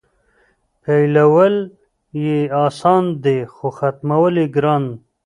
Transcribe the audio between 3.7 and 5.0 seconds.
ختمول یې ګران.